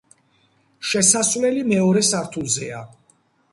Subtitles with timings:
[0.91, 2.83] შესასვლელი მეორე სართულზეა.